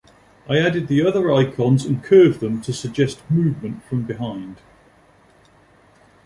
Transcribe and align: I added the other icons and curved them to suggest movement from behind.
I 0.49 0.57
added 0.57 0.87
the 0.87 1.05
other 1.05 1.31
icons 1.31 1.85
and 1.85 2.03
curved 2.03 2.39
them 2.39 2.59
to 2.63 2.73
suggest 2.73 3.21
movement 3.29 3.83
from 3.83 4.01
behind. 4.01 4.57